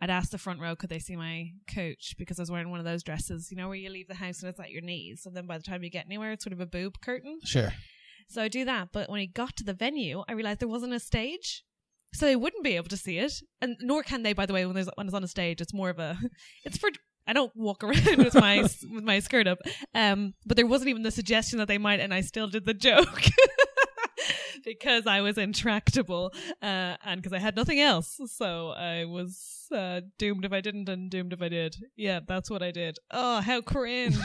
[0.00, 2.14] I'd ask the front row, could they see my coach?
[2.18, 4.40] Because I was wearing one of those dresses, you know, where you leave the house
[4.40, 5.22] and it's at your knees.
[5.26, 7.40] And then by the time you get anywhere, it's sort of a boob curtain.
[7.44, 7.72] Sure.
[8.28, 8.88] So I do that.
[8.92, 11.64] But when I got to the venue, I realized there wasn't a stage.
[12.14, 13.32] So they wouldn't be able to see it.
[13.60, 15.60] And nor can they, by the way, when there's when it's on a stage.
[15.60, 16.16] It's more of a,
[16.64, 16.90] it's for,
[17.26, 19.58] I don't walk around with my, with my skirt up.
[19.94, 22.74] Um, but there wasn't even the suggestion that they might, and I still did the
[22.74, 23.22] joke.
[24.64, 28.20] Because I was intractable uh, and because I had nothing else.
[28.26, 31.76] So I was uh, doomed if I didn't and doomed if I did.
[31.96, 32.98] Yeah, that's what I did.
[33.10, 34.16] Oh, how cringe.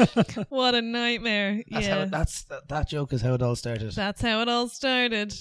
[0.48, 1.62] what a nightmare.
[1.70, 1.98] That's yeah.
[2.00, 3.92] how that's that, that joke is how it all started.
[3.92, 5.34] That's how it all started.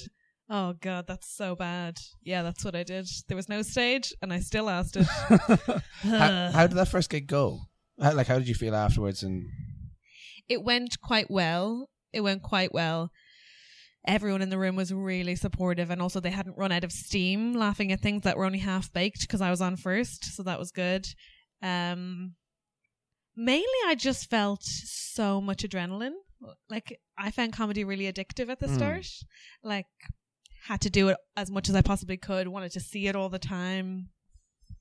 [0.50, 2.00] Oh god, that's so bad.
[2.24, 3.08] Yeah, that's what I did.
[3.28, 5.04] There was no stage, and I still lasted.
[6.02, 7.62] how, how did that first gig go?
[8.02, 9.24] How, like, how did you feel afterwards?
[9.24, 9.46] And
[10.50, 11.90] it went quite well.
[12.12, 13.12] It went quite well.
[14.06, 17.54] Everyone in the room was really supportive, and also they hadn't run out of steam
[17.54, 20.58] laughing at things that were only half baked because I was on first, so that
[20.60, 21.06] was good.
[21.62, 22.34] Um,
[23.36, 26.16] mainly, I just felt so much adrenaline.
[26.70, 28.76] Like I found comedy really addictive at the Mm.
[28.76, 29.08] start.
[29.64, 29.86] Like
[30.66, 32.48] had to do it as much as I possibly could.
[32.48, 34.10] Wanted to see it all the time.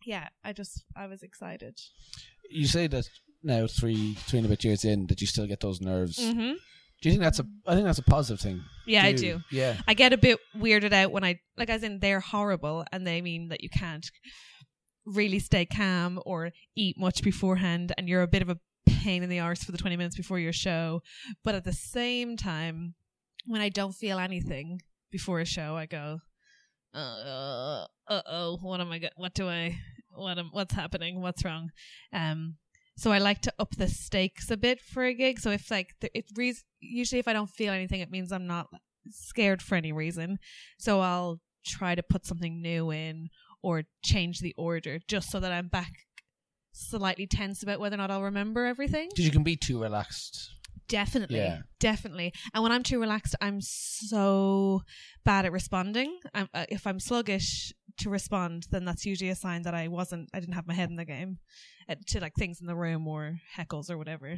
[0.06, 1.78] Yeah, I just I was excited.
[2.48, 3.04] you say that
[3.42, 6.18] now, three three and a bit years in, that you still get those nerves.
[6.18, 6.52] hmm
[7.00, 7.46] Do you think that's a?
[7.66, 8.62] I think that's a positive thing.
[8.86, 9.40] Yeah, I do.
[9.50, 9.76] Yeah.
[9.88, 13.22] I get a bit weirded out when I like as in they're horrible and they
[13.22, 14.06] mean that you can't
[15.06, 19.30] really stay calm or eat much beforehand and you're a bit of a pain in
[19.30, 21.02] the arse for the 20 minutes before your show.
[21.42, 22.94] But at the same time,
[23.46, 26.18] when I don't feel anything before a show, I go,
[26.92, 28.98] uh oh, what am I?
[28.98, 29.78] Go- what do I?
[30.12, 30.50] What am?
[30.52, 31.20] What's happening?
[31.20, 31.70] What's wrong?
[32.12, 32.56] Um.
[33.00, 35.40] So I like to up the stakes a bit for a gig.
[35.40, 38.46] So if like the, it re- usually if I don't feel anything, it means I'm
[38.46, 38.66] not
[39.08, 40.38] scared for any reason.
[40.78, 43.30] So I'll try to put something new in
[43.62, 45.92] or change the order just so that I'm back
[46.72, 49.08] slightly tense about whether or not I'll remember everything.
[49.08, 50.50] Because you can be too relaxed.
[50.86, 51.38] Definitely.
[51.38, 51.60] Yeah.
[51.78, 52.34] Definitely.
[52.52, 54.82] And when I'm too relaxed, I'm so
[55.24, 56.18] bad at responding.
[56.34, 60.28] I'm, uh, if I'm sluggish to respond, then that's usually a sign that I wasn't,
[60.34, 61.38] I didn't have my head in the game
[61.88, 64.36] uh, to like things in the room or heckles or whatever.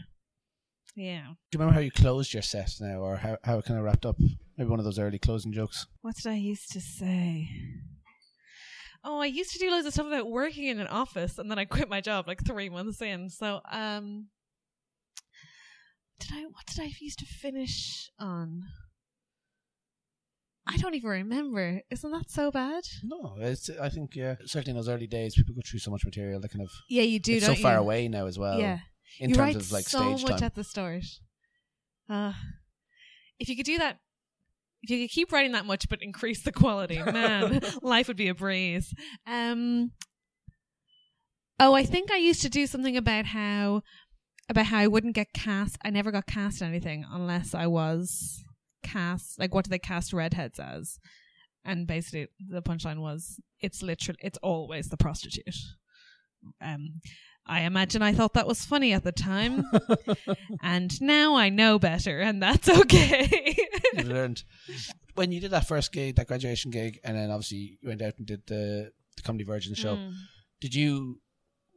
[0.95, 1.23] Yeah.
[1.51, 3.85] Do you remember how you closed your set now, or how, how it kind of
[3.85, 4.17] wrapped up?
[4.59, 5.87] Maybe one of those early closing jokes.
[6.03, 7.49] What did I used to say?
[9.05, 11.59] Oh, I used to do loads of stuff about working in an office and then
[11.59, 13.31] I quit my job like three months in.
[13.31, 14.29] So, um,
[16.21, 18.63] did I, what did I used to finish on?
[20.67, 21.81] I don't even remember.
[21.91, 22.85] Isn't that so bad?
[23.03, 23.69] No, it's.
[23.81, 26.41] I think yeah, certainly in those early days, people go through so much material.
[26.41, 27.35] They kind of Yeah, you do.
[27.35, 27.81] it's so far you?
[27.81, 28.59] away now as well.
[28.61, 28.79] Yeah.
[29.19, 30.45] in you terms write of like so stage much time.
[30.47, 31.05] at the start.
[32.09, 32.33] Uh,
[33.41, 33.99] if you could do that,
[34.83, 38.29] if you could keep writing that much but increase the quality, man, life would be
[38.29, 38.95] a breeze.
[39.27, 39.91] Um,
[41.59, 43.83] oh, I think I used to do something about how
[44.49, 45.77] about how I wouldn't get cast.
[45.85, 48.45] I never got cast in anything unless I was
[48.83, 49.39] cast.
[49.39, 50.99] Like, what do they cast redheads as?
[51.65, 55.57] And basically, the punchline was, "It's literally, it's always the prostitute."
[56.61, 57.01] Um,
[57.47, 59.65] I imagine I thought that was funny at the time,
[60.63, 63.57] and now I know better, and that's okay.
[63.95, 64.45] You've learned
[65.15, 68.15] when you did that first gig, that graduation gig, and then obviously you went out
[68.19, 69.97] and did the the comedy Virgin show.
[69.97, 70.13] Mm.
[70.61, 71.21] Did you?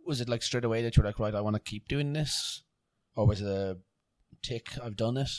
[0.06, 2.14] Was it like straight away that you were like, right, I want to keep doing
[2.14, 2.64] this,
[3.16, 3.78] or was it a
[4.44, 4.70] tick?
[4.84, 5.30] I've done it.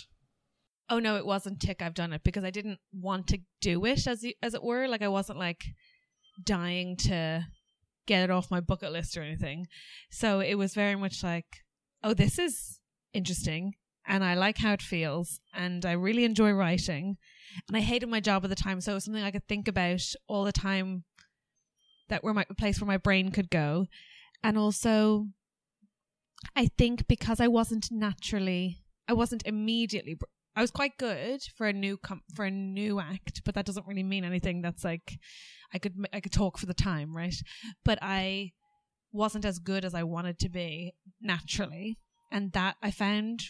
[0.88, 1.82] Oh no, it wasn't tick.
[1.82, 4.86] I've done it because I didn't want to do it as as it were.
[4.86, 5.64] Like I wasn't like
[6.44, 7.46] dying to
[8.06, 9.66] get it off my bucket list or anything.
[10.10, 11.46] So it was very much like,
[12.04, 12.78] oh, this is
[13.12, 13.74] interesting,
[14.06, 17.16] and I like how it feels, and I really enjoy writing,
[17.66, 19.66] and I hated my job at the time, so it was something I could think
[19.66, 21.04] about all the time.
[22.08, 23.86] That were my place where my brain could go,
[24.44, 25.26] and also,
[26.54, 30.16] I think because I wasn't naturally, I wasn't immediately
[30.56, 33.86] I was quite good for a new com- for a new act, but that doesn't
[33.86, 34.62] really mean anything.
[34.62, 35.18] That's like
[35.74, 37.34] I could I could talk for the time, right?
[37.84, 38.52] But I
[39.12, 41.98] wasn't as good as I wanted to be naturally,
[42.32, 43.42] and that I found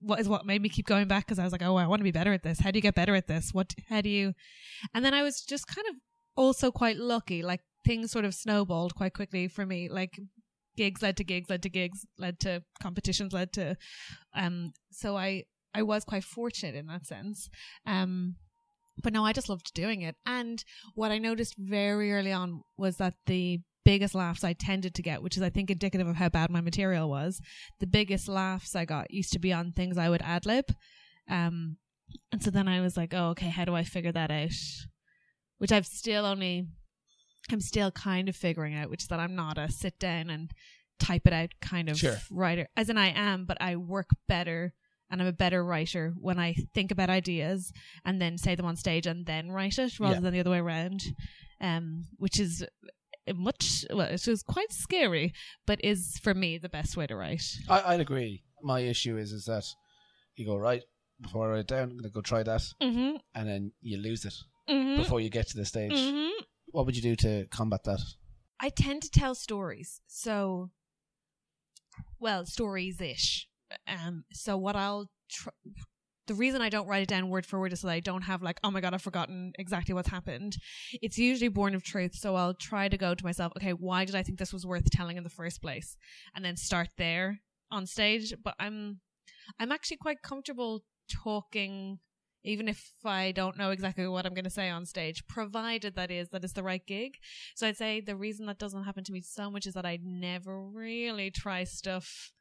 [0.00, 2.00] what is what made me keep going back because I was like, oh, I want
[2.00, 2.60] to be better at this.
[2.60, 3.52] How do you get better at this?
[3.52, 3.74] What?
[3.88, 4.34] How do you?
[4.94, 5.96] And then I was just kind of
[6.36, 7.42] also quite lucky.
[7.42, 9.88] Like things sort of snowballed quite quickly for me.
[9.88, 10.18] Like
[10.76, 13.76] gigs led to gigs, led to gigs, led to competitions, led to.
[14.34, 14.72] Um.
[14.92, 17.48] So I I was quite fortunate in that sense.
[17.86, 18.36] Um,
[19.02, 20.16] but no, I just loved doing it.
[20.26, 20.62] And
[20.94, 25.22] what I noticed very early on was that the biggest laughs I tended to get,
[25.22, 27.40] which is I think indicative of how bad my material was,
[27.80, 30.66] the biggest laughs I got used to be on things I would ad lib.
[31.28, 31.78] Um,
[32.30, 34.50] and so then I was like, oh, okay, how do I figure that out?
[35.58, 36.66] Which I've still only,
[37.50, 40.50] I'm still kind of figuring out, which is that I'm not a sit down and
[41.00, 42.18] type it out kind of Sure.
[42.30, 44.74] writer, as in I am, but I work better
[45.12, 47.72] and I'm a better writer when I think about ideas
[48.04, 50.20] and then say them on stage and then write it rather Yeah.
[50.20, 51.02] than the other way around.
[51.60, 52.64] Um, which is
[53.32, 55.32] much well, it was quite scary,
[55.66, 57.44] but is for me the best way to write.
[57.68, 58.42] I, I'd agree.
[58.62, 59.64] My issue is is that
[60.34, 60.82] you go right
[61.20, 61.90] before I write it down.
[61.90, 63.16] I'm gonna go try that, Mm-hmm.
[63.36, 64.34] and then you lose it
[64.68, 65.02] Mm-hmm.
[65.02, 65.92] before you get to the stage.
[65.92, 66.42] Mm-hmm.
[66.72, 68.00] What would you do to combat that?
[68.58, 70.00] I tend to tell stories.
[70.06, 70.70] So,
[72.18, 73.48] well, stories ish.
[73.86, 75.50] Um, so what I'll tr-
[76.28, 78.22] the reason I don't write it down word for word is so that I don't
[78.22, 80.56] have like, oh my god, I've forgotten exactly what's happened.
[81.00, 82.14] It's usually born of truth.
[82.14, 84.88] So I'll try to go to myself, okay, why did I think this was worth
[84.90, 85.96] telling in the first place,
[86.34, 88.32] and then start there on stage.
[88.42, 89.00] But I'm,
[89.58, 91.98] I'm actually quite comfortable talking
[92.44, 96.10] even if I don't know exactly what I'm going to say on stage, provided that
[96.10, 97.18] is that it's the right gig.
[97.54, 99.98] So I'd say the reason that doesn't happen to me so much is that I
[100.02, 102.32] never really try stuff,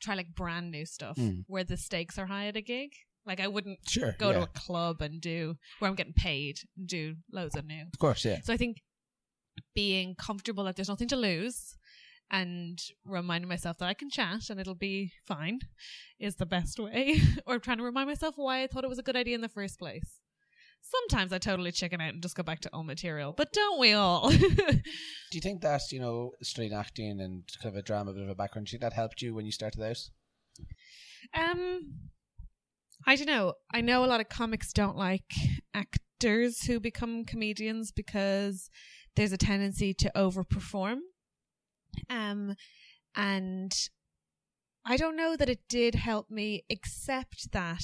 [0.00, 1.44] try like brand new stuff Mm.
[1.46, 2.90] where the stakes are high at a gig.
[3.24, 4.14] Like I wouldn't Sure.
[4.18, 4.36] go yeah.
[4.38, 7.82] to a club and do where I'm getting paid and do loads of new.
[7.92, 8.40] Of course, yeah.
[8.42, 8.82] So I think
[9.74, 11.76] being comfortable that there's nothing to lose
[12.30, 15.60] and reminding myself that I can chat and it'll be fine
[16.18, 17.20] is the best way.
[17.46, 19.48] or trying to remind myself why I thought it was a good idea in the
[19.48, 20.20] first place.
[20.88, 23.92] Sometimes I totally chicken out and just go back to old material, but don't we
[23.92, 24.30] all?
[24.30, 24.82] Do
[25.32, 28.28] you think that you know straight acting and kind of a drama, a bit of
[28.28, 29.98] a background, do you think that helped you when you started out?
[31.34, 31.94] Um,
[33.04, 33.54] I don't know.
[33.72, 35.32] I know a lot of comics don't like
[35.74, 38.70] actors who become comedians because
[39.16, 40.98] there's a tendency to overperform.
[42.08, 42.54] Um,
[43.16, 43.72] and
[44.84, 47.82] I don't know that it did help me, except that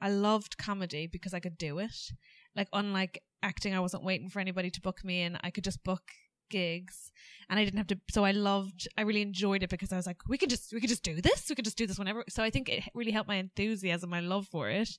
[0.00, 2.12] I loved comedy because I could do it.
[2.56, 5.38] Like, unlike acting, I wasn't waiting for anybody to book me in.
[5.42, 6.02] I could just book
[6.50, 7.10] gigs
[7.48, 10.06] and I didn't have to so I loved I really enjoyed it because I was
[10.06, 12.22] like we can just we can just do this we can just do this whenever
[12.28, 14.90] so I think it really helped my enthusiasm my love for it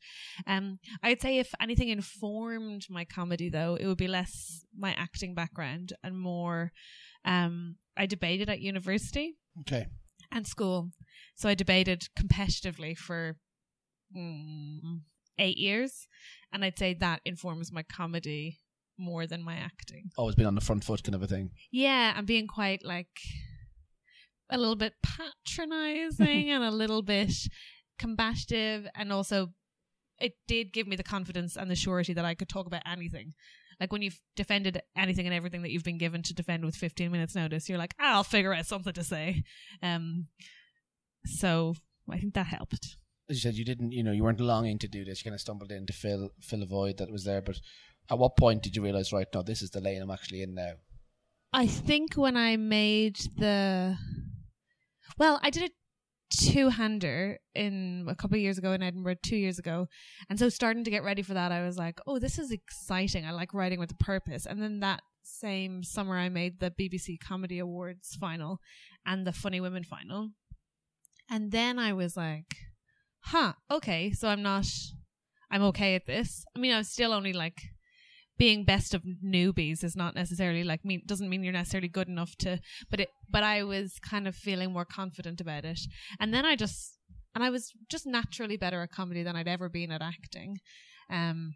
[0.47, 5.35] um I'd say if anything informed my comedy though it would be less my acting
[5.35, 6.71] background and more
[7.25, 9.85] um I debated at university Okay.
[10.31, 10.89] and school
[11.35, 13.37] so I debated competitively for
[14.17, 14.79] mm,
[15.37, 16.07] 8 years
[16.51, 18.59] and I'd say that informs my comedy
[18.97, 21.51] more than my acting Always been on the front foot kind of a thing.
[21.71, 23.09] yeah, I'm being quite like
[24.49, 27.33] a little bit patronizing and a little bit
[27.97, 29.47] combative, and also
[30.19, 33.33] it did give me the confidence and the surety that I could talk about anything.
[33.79, 37.11] Like when you've defended anything and everything that you've been given to defend with 15
[37.11, 39.43] minutes notice, you're like, I'll figure out something to say.
[39.83, 40.27] Um,
[41.25, 41.73] so
[42.09, 42.95] I think that helped.
[43.29, 45.19] As you said, you didn't, you know, you weren't longing to do this.
[45.19, 47.41] You kind of stumbled in to fill fill a void that was there.
[47.41, 47.59] But
[48.09, 50.53] at what point did you realize, right, now, this is the lane I'm actually in
[50.53, 50.73] now?
[51.51, 53.97] I think when I made the,
[55.17, 55.73] well, I did a
[56.29, 59.87] two hander in a couple of years ago in Edinburgh, two years ago,
[60.29, 63.25] and so starting to get ready for that, I was like, oh, this is exciting.
[63.25, 64.45] I like writing with a purpose.
[64.45, 68.59] And then that same summer, I made the BBC Comedy Awards final
[69.05, 70.31] and the Funny Women final,
[71.29, 72.53] and then I was like,
[73.25, 74.65] huh, okay, so I'm not,
[75.51, 76.45] I'm okay at this.
[76.55, 77.61] I mean, I'm still only like
[78.37, 82.35] being best of newbies is not necessarily like mean doesn't mean you're necessarily good enough
[82.35, 82.59] to
[82.91, 85.79] but it but I was kind of feeling more confident about it
[86.19, 86.99] and then I just
[87.33, 90.57] and I was just naturally better at comedy than I'd ever been at acting
[91.09, 91.55] um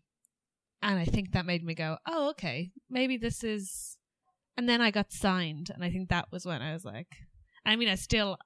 [0.81, 3.97] and I think that made me go oh okay maybe this is
[4.55, 7.07] and then I got signed and I think that was when I was like
[7.65, 8.37] I mean I still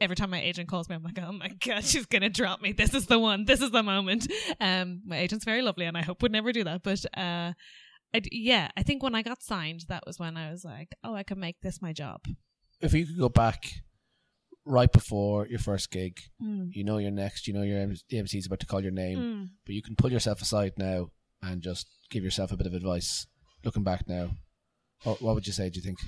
[0.00, 2.72] every time my agent calls me I'm like oh my god she's gonna drop me
[2.72, 4.26] this is the one this is the moment
[4.60, 7.52] um my agent's very lovely and I hope would never do that but uh
[8.14, 11.14] I yeah I think when I got signed that was when I was like oh
[11.14, 12.20] I can make this my job
[12.80, 13.64] If you could go back
[14.66, 16.70] right before your first gig, Mm.
[16.74, 19.48] you know you're next, you know your MC is about to call your name, Mm.
[19.64, 21.10] but you can pull yourself aside now
[21.42, 23.26] and just give yourself a bit of advice.
[23.64, 24.30] Looking back now,
[25.02, 25.70] what, what would you say?
[25.70, 25.98] Do you think?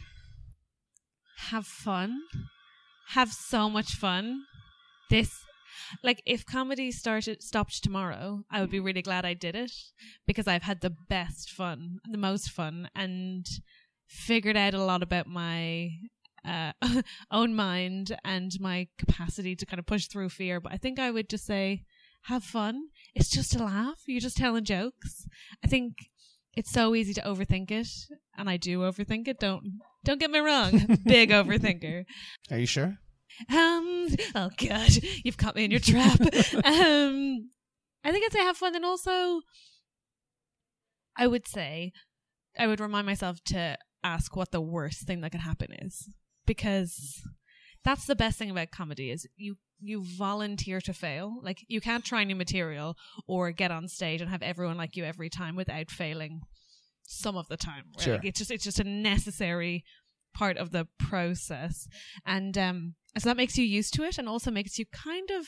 [1.50, 2.20] have fun
[3.14, 4.44] have so much fun.
[5.10, 5.30] This
[6.02, 9.72] like if comedy started stopped tomorrow i would be really glad i did it
[10.26, 13.46] because i've had the best fun the most fun and
[14.12, 15.90] figured out a lot about my
[16.44, 16.72] uh,
[17.30, 20.60] own mind and my capacity to kind of push through fear.
[20.60, 21.82] But i think i would just say
[22.26, 22.84] have fun.
[23.16, 23.98] It's just a laugh.
[24.06, 25.26] You're just telling jokes.
[25.64, 25.94] I think
[26.54, 27.88] it's so easy to overthink it
[28.36, 29.40] and i do overthink it.
[29.40, 30.98] Don't don't get me wrong.
[31.04, 32.04] Big overthinker.
[32.50, 32.98] Are you sure?
[33.50, 34.90] Um oh god
[35.24, 36.20] you've caught me in your trap
[36.64, 37.50] um
[38.04, 39.40] i think i'd say have fun and also
[41.16, 41.92] i would say
[42.58, 46.08] i would remind myself to ask what the worst thing that can happen is
[46.46, 47.22] because
[47.84, 52.04] that's the best thing about comedy is you you volunteer to fail like you can't
[52.04, 55.90] try new material or get on stage and have everyone like you every time without
[55.90, 56.40] failing
[57.04, 58.04] some of the time right?
[58.04, 58.14] Sure.
[58.14, 59.84] Like, it's just it's just a necessary
[60.34, 61.88] part of the process
[62.24, 65.46] and um so that makes you used to it and also makes you kind of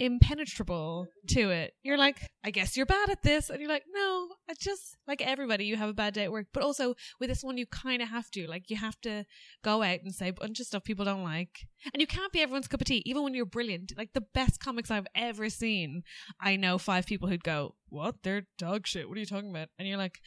[0.00, 1.74] impenetrable to it.
[1.82, 3.50] You're like, I guess you're bad at this.
[3.50, 6.46] And you're like, no, I just, like everybody, you have a bad day at work.
[6.54, 8.48] But also with this one, you kind of have to.
[8.48, 9.26] Like, you have to
[9.62, 11.68] go out and say a bunch of stuff people don't like.
[11.92, 13.92] And you can't be everyone's cup of tea, even when you're brilliant.
[13.96, 16.02] Like, the best comics I've ever seen,
[16.40, 18.16] I know five people who'd go, What?
[18.22, 19.06] They're dog shit.
[19.06, 19.68] What are you talking about?
[19.78, 20.20] And you're like,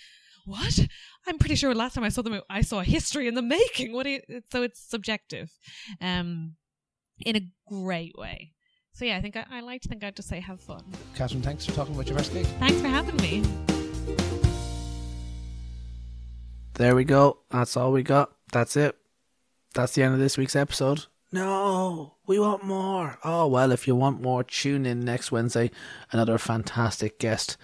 [0.46, 0.80] what?
[1.28, 3.94] I'm pretty sure last time I saw them, I saw a history in the making.
[3.94, 5.52] What do you, so it's subjective,
[6.02, 6.56] um,
[7.20, 8.54] in a great way.
[8.94, 10.84] So yeah, I think I, I like to think I'd just say have fun.
[11.16, 12.46] Catherine, thanks for talking about your first gig.
[12.60, 13.44] Thanks for having me.
[16.76, 17.40] There we go.
[17.50, 18.32] That's all we got.
[18.52, 18.98] That's it.
[19.74, 21.06] That's the end of this week's episode.
[21.32, 23.18] No, we want more.
[23.24, 25.72] Oh, well, if you want more, tune in next Wednesday.
[26.12, 27.58] Another fantastic guest.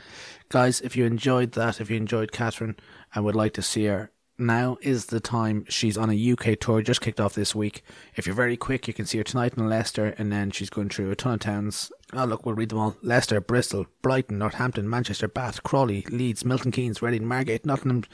[0.50, 2.76] Guys, if you enjoyed that, if you enjoyed Catherine
[3.14, 5.64] and would like to see her, now is the time.
[5.70, 7.84] She's on a UK tour, just kicked off this week.
[8.16, 10.90] If you're very quick, you can see her tonight in Leicester, and then she's going
[10.90, 11.92] through a ton of towns.
[12.14, 16.72] Oh, look, we'll read them all Leicester, Bristol, Brighton, Northampton, Manchester, Bath, Crawley, Leeds, Milton
[16.72, 18.06] Keynes, Reading, Margate, Nottingham,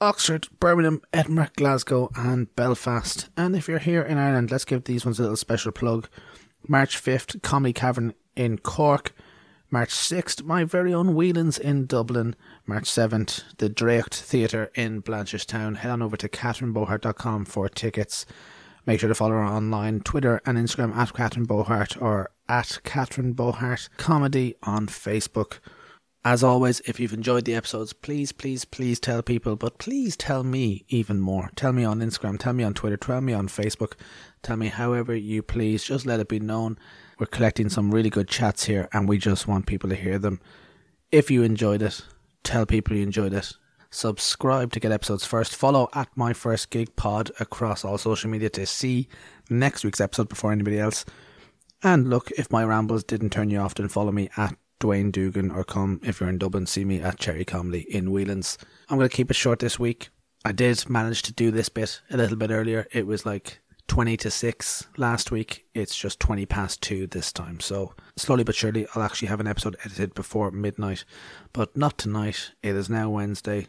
[0.00, 3.28] Oxford, Birmingham, Edinburgh, Glasgow, and Belfast.
[3.36, 6.08] And if you're here in Ireland, let's give these ones a little special plug.
[6.66, 9.12] March 5th, Comedy Cavern in Cork.
[9.72, 12.36] March 6th, my very own Whelan's in Dublin.
[12.66, 15.78] March 7th, the Draíocht Theatre in Blanchardstown.
[15.78, 18.26] Head on over to catherinebohart.com for tickets.
[18.84, 23.32] Make sure to follow her online, Twitter and Instagram at Catherine Bohart or at Catherine
[23.32, 25.60] Bohart Comedy on Facebook.
[26.22, 30.44] As always, if you've enjoyed the episodes, please, please, please tell people, but please tell
[30.44, 31.50] me even more.
[31.56, 33.94] Tell me on Instagram, tell me on Twitter, tell me on Facebook,
[34.42, 35.82] tell me however you please.
[35.82, 36.78] Just let it be known.
[37.22, 40.40] We're collecting some really good chats here and we just want people to hear them.
[41.12, 42.04] If you enjoyed it,
[42.42, 43.52] tell people you enjoyed it.
[43.90, 45.54] Subscribe to get episodes first.
[45.54, 49.06] Follow at My First Gig Pod across all social media to see
[49.48, 51.04] next week's episode before anybody else.
[51.84, 55.52] And look, if my rambles didn't turn you off, then follow me at Dwayne Dugan
[55.52, 58.58] or come if you're in Dublin, see me at Cherry Comedy in Whelan's.
[58.88, 60.08] I'm going to keep it short this week.
[60.44, 62.88] I did manage to do this bit a little bit earlier.
[62.90, 65.66] It was like 20 to 6 last week.
[65.74, 67.60] It's just 20 past 2 this time.
[67.60, 71.04] So, slowly but surely, I'll actually have an episode edited before midnight.
[71.52, 72.52] But not tonight.
[72.62, 73.68] It is now Wednesday.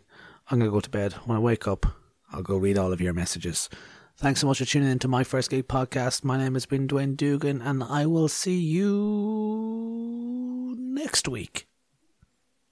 [0.50, 1.14] I'm going to go to bed.
[1.26, 1.86] When I wake up,
[2.32, 3.70] I'll go read all of your messages.
[4.18, 6.24] Thanks so much for tuning in to my first gig podcast.
[6.24, 11.68] My name has been Dwayne Dugan, and I will see you next week.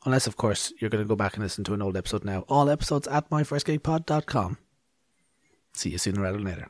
[0.05, 2.45] Unless, of course, you're going to go back and listen to an old episode now.
[2.47, 4.57] All episodes at myfirstgigpod.com.
[5.73, 6.69] See you sooner rather than later.